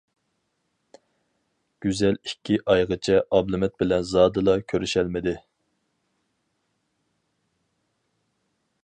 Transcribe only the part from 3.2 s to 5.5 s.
ئابلىمىت بىلەن زادىلا كۆرۈشەلمىدى.